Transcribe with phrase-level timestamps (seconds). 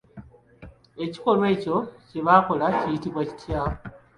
[1.03, 1.75] Ekikolwa ekyo
[2.07, 3.61] kye bakola kiyitibwa kitya?